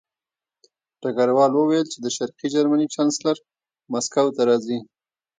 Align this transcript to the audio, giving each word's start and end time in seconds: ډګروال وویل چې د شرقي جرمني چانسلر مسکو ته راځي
ډګروال 1.01 1.51
وویل 1.55 1.85
چې 1.91 1.97
د 2.01 2.05
شرقي 2.15 2.47
جرمني 2.55 2.87
چانسلر 2.95 3.37
مسکو 3.91 4.25
ته 4.35 4.41
راځي 4.49 4.79